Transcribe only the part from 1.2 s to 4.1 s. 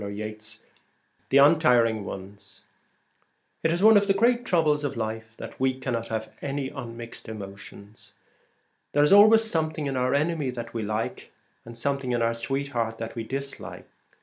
The THE UNTIRING ONES Celtic Twilight. It is one of